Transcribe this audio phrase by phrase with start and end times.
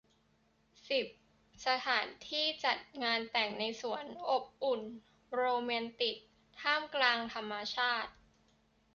[0.89, 1.05] สิบ
[1.67, 4.81] สถานที่จัดงานแต่งในสวน อบอุ่น
[5.33, 6.17] โรแมนติก
[6.61, 8.11] ท่ามกลางธรรมชาติ